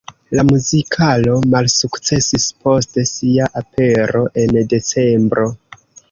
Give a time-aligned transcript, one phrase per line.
[0.37, 5.45] La muzikalo malsukcesis post sia apero en decembro.